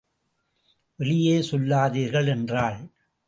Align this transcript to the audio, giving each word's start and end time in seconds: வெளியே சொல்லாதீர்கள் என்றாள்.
வெளியே 0.95 1.41
சொல்லாதீர்கள் 1.41 2.27
என்றாள். 2.27 2.79